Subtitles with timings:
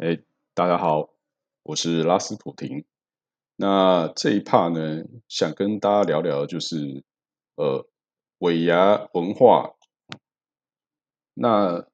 [0.00, 0.18] 哎，
[0.54, 1.10] 大家好，
[1.62, 2.86] 我是拉斯普廷。
[3.56, 7.04] 那这一 part 呢，想跟大家聊聊，就是
[7.56, 7.86] 呃
[8.38, 9.74] 尾牙文化。
[11.34, 11.86] 那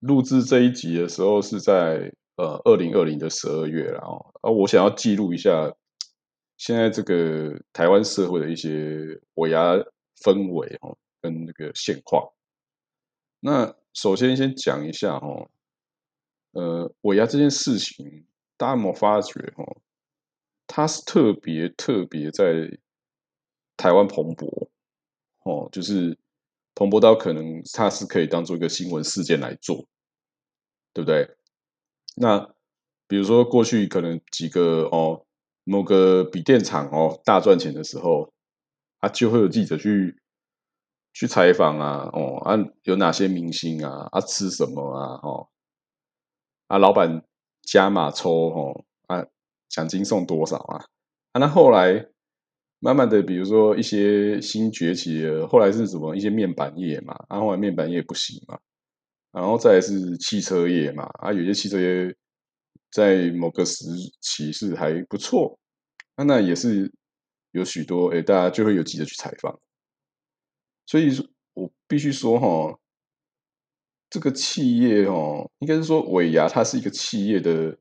[0.00, 5.72] 录制这一集的时候是在呃二零二零的十二月了哦，而我想要记录一下
[6.56, 9.74] 现在这个台湾社会的一些尾牙
[10.24, 12.32] 氛围哦，跟那个现况。
[13.38, 15.48] 那首先先讲一下哦。
[16.56, 18.24] 呃，尾牙这件事情，
[18.56, 19.76] 大家有没有发觉哦？
[20.66, 22.78] 它是特别特别在
[23.76, 24.68] 台湾蓬勃
[25.44, 26.18] 哦，就是
[26.74, 29.86] 蓬勃到可能它是可以当做一个新闻事件来做，
[30.94, 31.36] 对不对？
[32.16, 32.54] 那
[33.06, 35.26] 比如说过去可能几个哦，
[35.64, 38.32] 某个笔电厂哦大赚钱的时候，
[39.00, 40.18] 啊就会有记者去
[41.12, 45.50] 去采访啊，哦啊有哪些明星啊，啊吃什么啊，哦。
[46.68, 47.22] 啊，老板
[47.62, 49.24] 加码抽吼啊，
[49.68, 50.84] 奖金送多少啊？
[51.32, 52.08] 啊，那后来
[52.80, 56.16] 慢慢的，比如说一些新崛起的，后来是什么？
[56.16, 58.58] 一些面板业嘛，啊，后来面板业不行嘛，
[59.32, 62.14] 然后再是汽车业嘛，啊，有些汽车业
[62.90, 63.84] 在某个时
[64.20, 65.58] 期是还不错，
[66.16, 66.92] 啊，那也是
[67.52, 69.60] 有许多哎，大家就会有记者去采访，
[70.86, 72.78] 所以说我必须说哈。
[74.08, 77.76] 这个企业哦，应该是说尾牙，它是一个企业的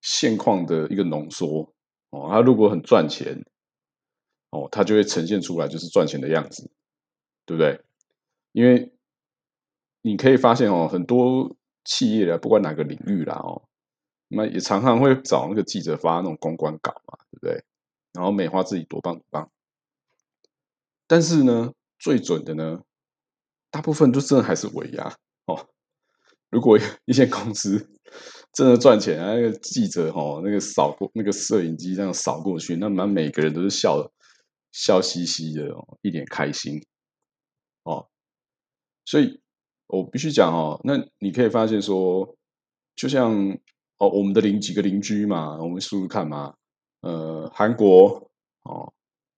[0.00, 1.74] 现况的一个浓缩
[2.10, 2.28] 哦。
[2.30, 3.44] 它如果很赚钱
[4.50, 6.70] 哦，它就会呈现出来就是赚钱的样子，
[7.44, 7.80] 对不对？
[8.52, 8.92] 因为
[10.02, 13.62] 你可以发现哦，很多企业啊不管哪个领域啦哦，
[14.28, 17.64] 那也常常会找那个记者发那种公关稿嘛，对不对？
[18.12, 19.50] 然后美化自己多棒多棒，
[21.06, 22.82] 但是呢，最准的呢。
[23.76, 25.68] 大部分都真的还是尾牙哦。
[26.48, 27.90] 如果一些公司
[28.54, 34.10] 真的赚钱，那个记者哦，那个扫过那个摄影机这样扫过去，那满每个人都是笑
[34.72, 36.82] 笑嘻嘻的哦，一脸开心
[37.82, 38.08] 哦。
[39.04, 39.42] 所以
[39.88, 42.34] 我必须讲哦，那你可以发现说，
[42.94, 43.58] 就像
[43.98, 46.54] 哦，我们的邻几个邻居嘛，我们数数看嘛，
[47.02, 48.30] 呃，韩国
[48.62, 48.94] 哦，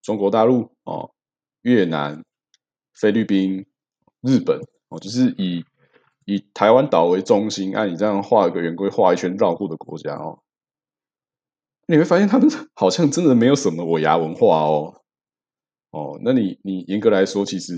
[0.00, 1.12] 中国大陆哦，
[1.60, 2.24] 越南、
[2.94, 3.66] 菲律宾。
[4.22, 5.64] 日本哦，就是以
[6.24, 10.42] 以台湾岛为中心，按你这样画一个圆规，画一圈绕过的国家哦，
[11.86, 15.02] 你会发现他们 好像真的没有什么尾牙文化哦。
[15.90, 17.74] 哦，那你你严格来说，其实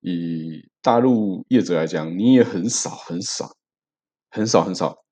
[0.00, 3.54] 以大陆业者来讲，你也很少很少
[4.30, 5.04] 很少很少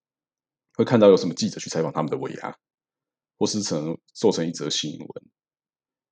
[0.76, 2.56] 会看到有什么记者去采访他们的尾牙，
[3.38, 5.08] 或是成做成一则新闻。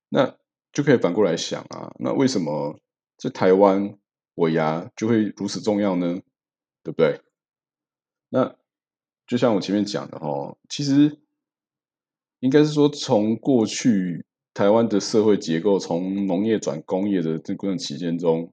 [0.09, 0.37] 那
[0.71, 2.79] 就可以反过来想啊，那为什么
[3.17, 3.97] 在台湾？
[4.35, 6.19] 尾牙就会如此重要呢，
[6.83, 7.21] 对不对？
[8.29, 8.55] 那
[9.27, 11.19] 就像我前面讲的哈，其实
[12.39, 18.51] 应该是说，从过去台湾的社会结构，从农业转工业的这段期间中，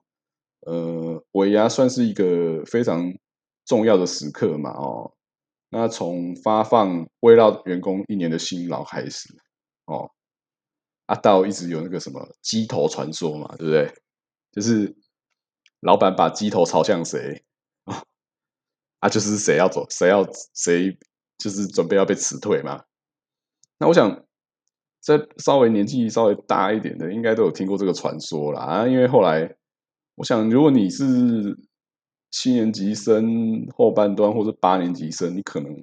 [0.61, 3.15] 呃，尾牙算是一个非常
[3.65, 5.15] 重要的时刻嘛，哦，
[5.71, 9.35] 那从发放慰劳员工一年的辛劳开始，
[9.87, 10.11] 哦，
[11.07, 13.95] 啊，到一直有那个什么鸡头传说嘛，对不对？
[14.53, 15.00] 就是。
[15.81, 17.43] 老板把鸡头朝向谁
[19.01, 19.09] 啊？
[19.09, 20.99] 就是谁要走，谁要谁，
[21.39, 22.85] 就是准备要被辞退嘛。
[23.79, 24.27] 那我想，
[25.01, 28.61] 在稍微年纪稍微大一点的，应该都有听过这个传说啦。
[28.61, 28.87] 啊。
[28.87, 29.57] 因为后来，
[30.17, 31.59] 我想，如果你是
[32.31, 35.75] 七年级生后半段，或者八年级生，你可能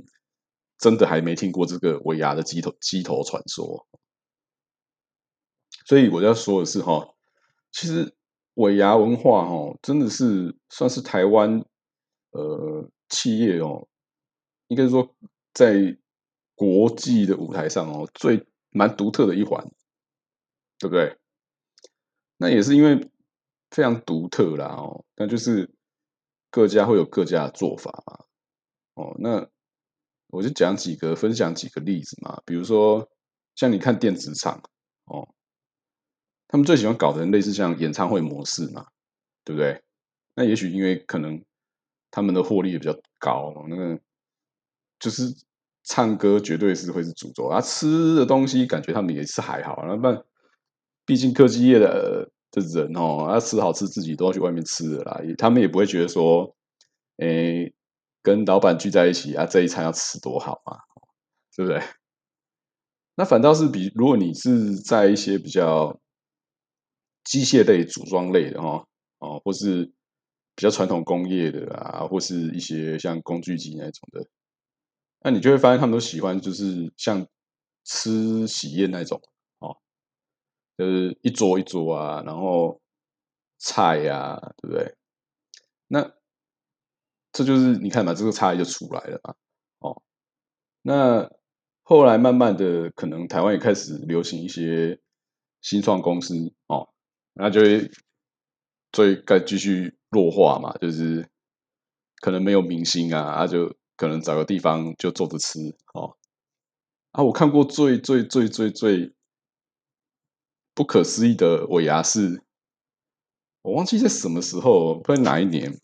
[0.77, 3.87] 真的还没听过这个尾牙的鸡头鸡头传说。
[5.87, 7.15] 所以我要说的是，哈，
[7.71, 8.13] 其实。
[8.57, 11.63] 尾牙文化哦，真的是算是台湾
[12.31, 13.87] 呃企业哦，
[14.67, 15.15] 应该说
[15.53, 15.95] 在
[16.55, 19.63] 国际的舞台上哦，最蛮独特的一环，
[20.79, 21.17] 对不对？
[22.37, 23.11] 那也是因为
[23.69, 25.71] 非常独特啦哦，那就是
[26.49, 28.25] 各家会有各家的做法嘛。
[28.95, 29.47] 哦，那
[30.29, 33.07] 我就讲几个，分享几个例子嘛，比如说
[33.55, 34.63] 像你看电子厂
[35.05, 35.35] 哦。
[36.47, 38.85] 他们最喜欢搞的类似像演唱会模式嘛，
[39.43, 39.81] 对不对？
[40.35, 41.43] 那也许因为可能
[42.11, 43.99] 他们的获利也比较高，那个
[44.99, 45.23] 就是
[45.83, 50.23] 唱歌绝对是会是主轴啊，吃的东西感觉他们也是还好，那不
[51.05, 56.55] 毕竟科技业的的人哦，要吃好吃自己都要去外面吃的啦，他们也不会觉得说，
[57.17, 57.73] 诶，
[58.21, 60.77] 跟老板聚在一起啊，这一餐要吃多好嘛，
[61.55, 61.81] 对不对？
[63.15, 65.99] 那反倒是比如果你是在一些比较。
[67.27, 68.87] 机械类、组装类的哈，
[69.19, 69.83] 哦，或是
[70.55, 74.25] 比较传统工业的啊，或是一些像工具机那种的，
[75.21, 77.27] 那你就会发现他们都喜欢就是像
[77.83, 79.21] 吃喜宴那种
[79.59, 79.75] 哦，
[80.77, 82.79] 就是一桌一桌啊，然后
[83.57, 84.95] 菜呀，对不对？
[85.89, 86.13] 那
[87.33, 89.35] 这就是你看嘛，这个差异就出来了嘛。
[89.79, 90.01] 哦，
[90.81, 91.29] 那
[91.83, 94.99] 后来慢慢的，可能台湾也开始流行一些
[95.61, 96.33] 新创公司
[96.67, 96.89] 哦，
[97.37, 97.91] 那就会
[98.91, 101.29] 最该继续弱化嘛，就是
[102.21, 105.59] 可能没有明星啊，啊就可能找个地方就坐着吃
[105.93, 106.17] 哦。
[107.11, 109.13] 啊，我看过最最最最最
[110.73, 112.41] 不可思议的尾牙是，
[113.61, 115.79] 我忘记在什么时候，不知道哪一年。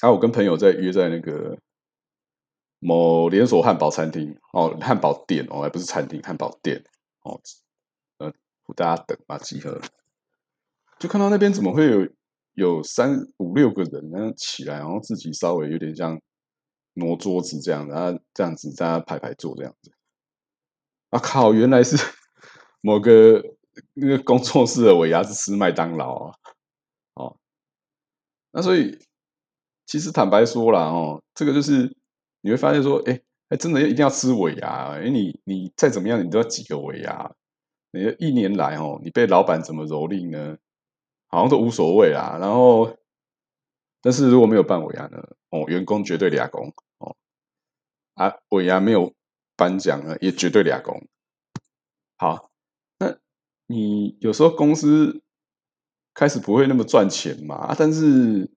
[0.00, 1.58] 啊，我跟朋友在约在那个
[2.78, 6.84] 某连锁汉堡餐厅哦，汉堡店哦，还不是餐厅，汉堡店
[7.22, 7.40] 哦，
[8.18, 8.32] 呃，
[8.76, 9.80] 大家等啊，集合，
[10.98, 12.08] 就看到那边怎么会有
[12.54, 16.20] 有三五六个人，然后起来，然后自己稍微有点像
[16.94, 19.92] 挪桌子这样，然后这样子在那排排坐这样子。
[21.10, 21.54] 啊靠！
[21.54, 21.96] 原来是
[22.80, 23.42] 某个
[23.94, 26.34] 那个工作室的尾牙是吃麦当劳啊，
[27.14, 27.36] 哦，
[28.52, 28.98] 那所以。
[29.88, 31.96] 其实坦白说啦，哦，这个就是
[32.40, 33.20] 你会发现说，哎，
[33.50, 37.32] 哎，真的要一定要吃尾牙，哎，你你再怎么样，你都要几个尾牙。
[37.92, 40.58] 你一年来哦，你被老板怎么蹂躏呢？
[41.28, 42.38] 好像都无所谓啦。
[42.40, 42.96] 然后，
[44.00, 45.18] 但是如果没有办尾牙呢，
[45.50, 47.16] 哦，员工绝对俩工哦，
[48.14, 49.14] 啊，尾牙没有
[49.56, 51.06] 颁奖呢，也绝对俩工。
[52.16, 52.50] 好，
[52.98, 53.16] 那
[53.66, 55.22] 你有时候公司
[56.14, 57.56] 开始不会那么赚钱嘛？
[57.56, 58.50] 啊，但是。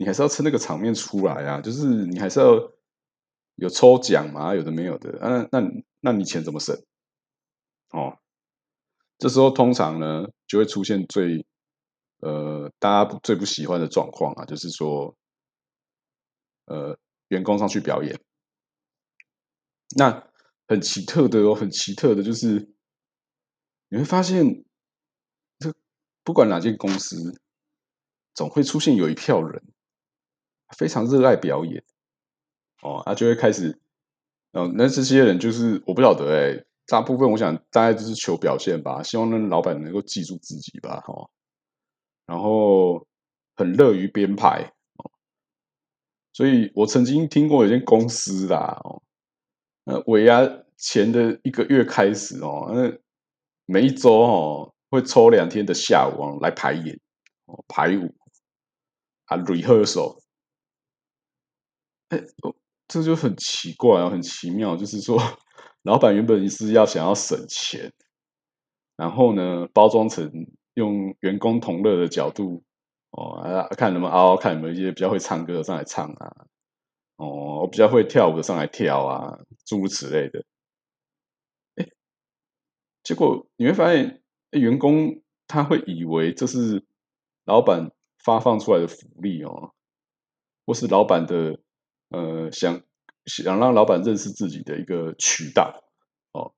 [0.00, 2.72] 你还是要撑那个场面出来啊，就是你还是要
[3.56, 5.60] 有抽奖嘛，有的没有的，啊，那
[6.00, 6.74] 那你钱怎么省？
[7.90, 8.16] 哦，
[9.18, 11.44] 这时候通常呢就会出现最
[12.20, 15.16] 呃大家最不喜欢的状况啊，就是说
[16.66, 18.20] 呃员工上去表演，
[19.96, 20.28] 那
[20.68, 22.72] 很奇特的哦，很奇特的就是
[23.88, 24.64] 你会发现，
[25.58, 25.74] 这
[26.22, 27.40] 不管哪间公司，
[28.34, 29.62] 总会出现有一票人。
[30.78, 31.82] 非常热爱表演，
[32.80, 33.80] 哦，他就会开始，
[34.52, 41.28] 哦，那这些人就是我不晓得哎，大部分我想大概就是求表现吧，希望那老板能够记住自己吧，哈，
[42.30, 43.04] 然后
[43.56, 45.10] 很乐于编排，哦，
[46.32, 49.02] 所以我曾经听过有间公司啦，哦，
[49.82, 50.40] 那尾牙
[50.76, 52.96] 前的一个月开始哦，那
[53.66, 57.00] 每一周哦会抽两天的下午来排演，
[57.46, 58.14] 哦排舞
[59.24, 60.20] 啊 rehearsal。
[62.10, 62.22] 哎，
[62.86, 64.76] 这就很奇怪啊，很奇妙。
[64.76, 65.20] 就是说，
[65.82, 67.92] 老板原本是要想要省钱，
[68.94, 70.30] 然后呢，包装成
[70.80, 72.64] 用员工同乐的角度，
[73.10, 76.46] 哦，看能不能嗷嗷看有没有一些比较会唱歌的上来唱啊，
[77.16, 80.44] 哦，我比较会跳舞的上来跳啊，诸如此类的。
[81.76, 81.86] 哎，
[83.02, 86.84] 结果你会发现，员工他会以为这是
[87.44, 89.74] 老板发放出来的福利哦，
[90.64, 91.60] 或是老板的。
[92.12, 92.82] 呃，想
[93.26, 95.84] 想让老板认识自己的一个渠道，
[96.32, 96.52] 哦，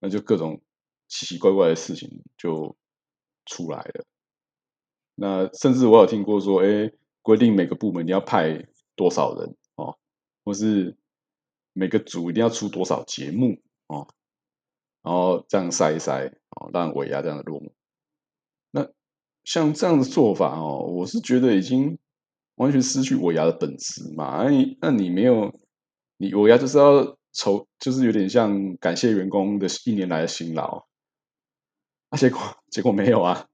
[0.00, 0.60] 那就各种
[1.06, 2.76] 奇奇怪怪的事情就
[3.48, 4.04] 出来了。
[5.16, 6.92] 那甚至我有听过说，哎，
[7.22, 9.98] 规定每个部门你要派多少人哦，
[10.44, 10.96] 或是
[11.72, 13.58] 每个组一定要出多少节目
[13.88, 14.06] 哦，
[15.02, 17.72] 然后这样筛一筛哦，让尾牙这样的落幕。
[18.70, 18.88] 那
[19.42, 21.98] 像这样的做法哦，我是觉得已经。
[22.58, 24.42] 完全失去尾牙的本质嘛？
[24.42, 25.60] 那你那你没有，
[26.16, 30.88] 你尾牙就是要酬，就是有点像感谢员工的一年来的辛劳，
[32.10, 33.46] 啊，结果结果没有啊，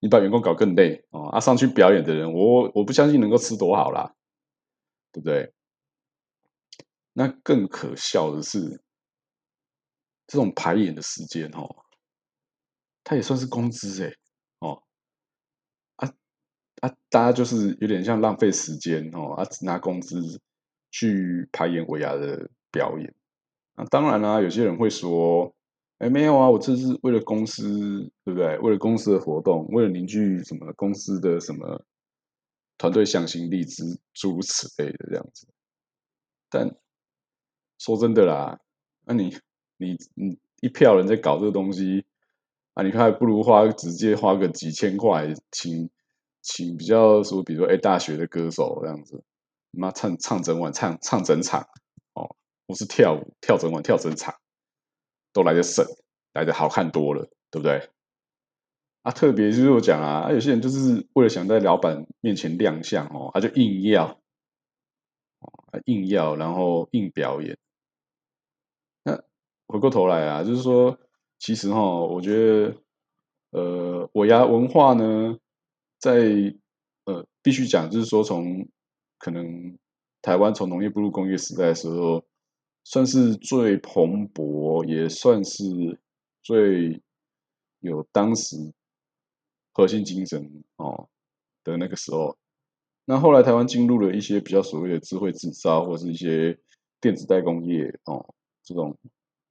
[0.00, 4.14] 你把员工搞更累哦，啊，上去表演的人，我我不相信能够吃多好啦，
[5.12, 5.52] 对不对？
[7.12, 8.82] 那更可笑的是，
[10.26, 11.84] 这种排演的时间哦，
[13.04, 14.12] 它也算是工资哎，
[14.58, 14.82] 哦。
[15.96, 16.12] 啊
[16.80, 20.40] 啊，大家就是有点像浪费时间哦，啊，只拿工资
[20.90, 23.14] 去排演尾牙的表演。
[23.76, 25.54] 那当然啦，有些人会说，
[25.98, 28.58] 哎，没有啊，我这是为了公司，对不对？
[28.58, 31.84] 为了公司的活动，为了凝聚什么公司的什么
[32.78, 33.82] 团队向心力之
[34.12, 35.46] 诸如此类的这样子。
[36.50, 36.76] 但
[37.78, 38.60] 说真的啦，
[39.04, 39.36] 那你
[39.76, 42.04] 你你一票人在搞这个东西
[42.74, 45.90] 啊，你看还不如花直接花个几千块请。
[46.46, 49.24] 请比较说，比如说，哎，大学的歌手这样子，
[49.70, 51.66] 妈唱唱整晚，唱唱整场，
[52.12, 52.36] 哦，
[52.66, 54.34] 我是跳舞跳整晚，跳整场，
[55.34, 55.84] 都来的省，
[56.32, 57.90] 来的好看多了，对不对？
[59.02, 64.18] 啊，特别就是我讲啊，有些人就是为了想在老板面前亮相哦，他就硬要，
[65.40, 67.58] 啊硬要然后硬表演。
[69.02, 69.22] 那
[69.66, 70.98] 回过头来啊，就是说，
[71.38, 72.76] 其实哈，我觉得，
[73.50, 75.36] 呃，我牙文化呢，
[75.98, 76.54] 在
[77.04, 78.66] 呃，必须讲，就是说，从
[79.18, 79.76] 可能
[80.22, 82.24] 台湾从农业步入工业时代的时候，
[82.84, 85.64] 算是最蓬勃，也算是
[86.42, 87.02] 最
[87.80, 88.56] 有当时
[89.72, 91.08] 核心精神哦
[91.64, 92.36] 的那个时候。
[93.06, 96.58] 那后来台湾进入了一些比较所谓的智慧制造，或是一些
[97.00, 98.96] 电子代工业哦，这种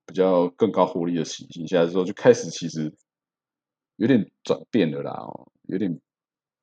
[0.06, 2.92] 比较更高活力的形形下之后，就开始其实
[3.98, 6.00] 有点转变了啦哦，有点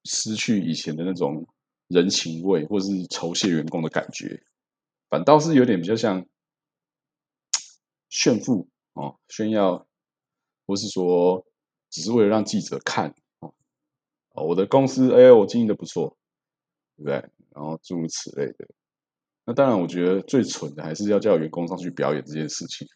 [0.04, 1.46] 失去以前的那种
[1.86, 4.42] 人情味，或是酬谢员工的感觉，
[5.08, 6.26] 反倒是有点比较像
[8.10, 9.86] 炫富哦，炫耀，
[10.66, 11.46] 或是说
[11.88, 13.14] 只是为了让记者看
[14.32, 16.14] 哦，我的公司哎，我经营的不错。
[16.96, 17.14] 对不对？
[17.54, 18.68] 然后诸如此类的。
[19.46, 22.86] 那当然，我觉得最蠢的还是要叫员工上去表演这件事情，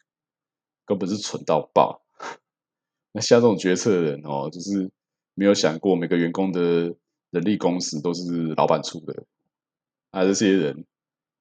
[0.85, 2.05] 根本是蠢到爆。
[3.13, 4.91] 那像这种决策的人哦，就是
[5.33, 6.95] 没有想过每个员工的
[7.31, 9.25] 人力工时都是老板出的，
[10.11, 10.85] 啊，这些人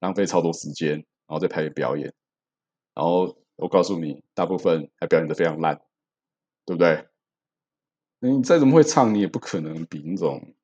[0.01, 2.15] 浪费超多时间，然后再拍表演，
[2.95, 5.81] 然后我告诉你，大部分还表演的非常烂，
[6.65, 7.07] 对不对？
[8.21, 10.55] 你再怎么会唱，你也不可能比那种。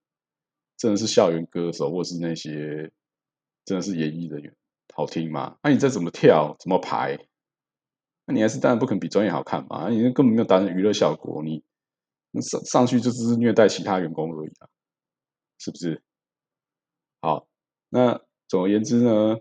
[0.77, 2.91] 真的是校园歌手，或是那些
[3.67, 4.57] 真的是演艺人员
[4.95, 5.59] 好听吗？
[5.63, 7.19] 那你再怎么跳，怎么排，
[8.25, 9.91] 那你还是当然不可能比专业好看嘛？
[9.91, 11.63] 你根本没有达成娱乐效果，你
[12.41, 14.69] 上上去就只是虐待其他员工而已啊，
[15.59, 16.03] 是不是？
[17.21, 17.47] 好，
[17.91, 18.19] 那
[18.49, 19.37] 总而言之呢，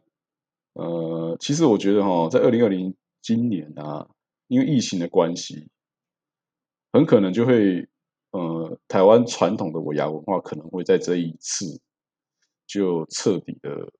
[0.73, 2.93] 呃，其实我觉得哈，在二零二零
[3.29, 4.09] 今年啊，
[4.47, 5.69] 因为疫情的关系，
[6.91, 7.87] 很可能就会。
[8.31, 11.81] 呃，台湾传统的尾牙文化可能会在这一次
[12.67, 13.91] 就彻底的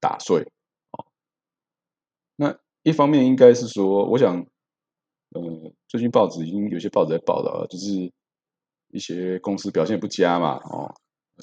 [0.00, 0.42] 打碎
[0.90, 1.06] 啊。
[2.34, 4.44] 那一方面应该是说，我想，
[5.28, 8.12] 呃，最近报纸已经有些报纸在报道了，就是
[8.88, 10.92] 一些公司表现不佳嘛，哦，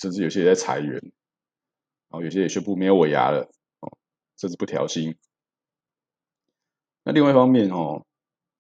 [0.02, 0.92] 甚至有些也在裁员，
[2.10, 3.98] 然后有些也宣布没有尾牙了，哦，
[4.38, 5.16] 甚至不调薪。
[7.08, 8.06] 那另外一方面哦，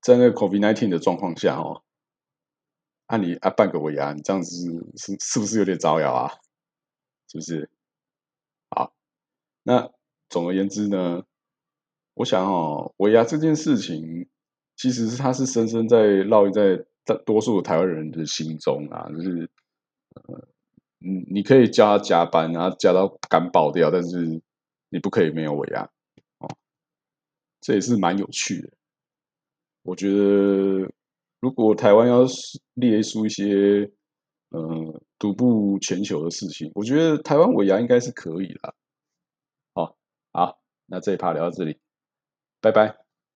[0.01, 1.84] 在那个 COVID-19 的状况下哦。
[3.08, 4.56] 按你啊，半个尾牙，你这样子
[4.96, 6.32] 是是不是有点招摇啊？
[7.30, 7.70] 是不是？
[8.70, 8.94] 好，
[9.63, 9.92] 那
[10.30, 11.24] 总而言之呢，
[12.13, 14.30] 我想哦，尾牙这件事情，
[14.77, 19.50] 其实是它是深深在烙印在大多数台湾人的心中啊，就是
[20.13, 20.48] 呃，
[21.00, 24.42] 你你可以加加班，然后加到干爆掉，但是
[24.88, 25.89] 你不可以没有尾牙，
[27.68, 28.72] 这也是蛮有趣的，
[29.84, 30.90] 我觉得。
[31.42, 32.26] 如果台湾要
[32.76, 33.92] 列出一些
[34.52, 38.74] 呃独步全球的事情，我觉得台湾尾牙应该是可以的。
[39.76, 39.98] 好，
[40.32, 41.78] 好，那这一趴聊到这里，
[42.62, 43.07] 拜拜。